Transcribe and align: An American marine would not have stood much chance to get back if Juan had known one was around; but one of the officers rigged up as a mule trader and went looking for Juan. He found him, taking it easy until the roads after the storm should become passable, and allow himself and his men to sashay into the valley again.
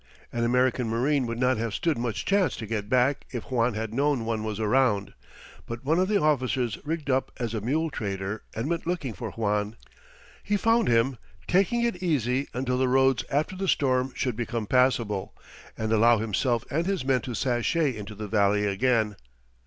An 0.33 0.43
American 0.43 0.89
marine 0.89 1.27
would 1.27 1.37
not 1.37 1.57
have 1.57 1.75
stood 1.75 1.95
much 1.95 2.25
chance 2.25 2.55
to 2.55 2.65
get 2.65 2.89
back 2.89 3.23
if 3.29 3.51
Juan 3.51 3.75
had 3.75 3.93
known 3.93 4.25
one 4.25 4.43
was 4.43 4.59
around; 4.59 5.13
but 5.67 5.85
one 5.85 5.99
of 5.99 6.07
the 6.07 6.19
officers 6.19 6.79
rigged 6.83 7.11
up 7.11 7.31
as 7.37 7.53
a 7.53 7.61
mule 7.61 7.91
trader 7.91 8.41
and 8.55 8.67
went 8.67 8.87
looking 8.87 9.13
for 9.13 9.29
Juan. 9.33 9.75
He 10.43 10.57
found 10.57 10.87
him, 10.87 11.19
taking 11.47 11.81
it 11.83 12.01
easy 12.01 12.47
until 12.51 12.79
the 12.79 12.87
roads 12.87 13.23
after 13.29 13.55
the 13.55 13.67
storm 13.67 14.11
should 14.15 14.35
become 14.35 14.65
passable, 14.65 15.35
and 15.77 15.93
allow 15.93 16.17
himself 16.17 16.65
and 16.71 16.87
his 16.87 17.05
men 17.05 17.21
to 17.21 17.35
sashay 17.35 17.95
into 17.95 18.15
the 18.15 18.27
valley 18.27 18.65
again. 18.65 19.17